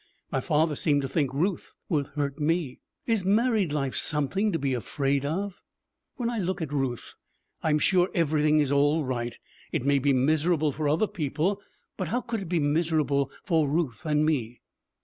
My 0.31 0.41
father 0.41 0.75
seemed 0.75 1.03
to 1.03 1.07
think 1.07 1.31
Ruth 1.31 1.75
would 1.87 2.07
hurt 2.07 2.39
me. 2.39 2.79
Is 3.05 3.23
married 3.23 3.71
life 3.71 3.95
something 3.95 4.51
to 4.51 4.57
be 4.57 4.73
afraid 4.73 5.23
of? 5.23 5.61
When 6.15 6.27
I 6.27 6.39
look 6.39 6.59
at 6.59 6.73
Ruth, 6.73 7.13
I 7.61 7.69
am 7.69 7.77
sure 7.77 8.09
everything 8.15 8.59
is 8.59 8.71
all 8.71 9.03
right. 9.03 9.37
It 9.71 9.85
may 9.85 9.99
be 9.99 10.11
miserable 10.11 10.71
for 10.71 10.89
other 10.89 11.05
people, 11.05 11.61
but 11.97 12.07
how 12.07 12.21
could 12.21 12.41
it 12.41 12.49
be 12.49 12.57
miserable 12.57 13.29
for 13.43 13.69
Ruth 13.69 14.03
and 14.03 14.25
me?' 14.25 14.61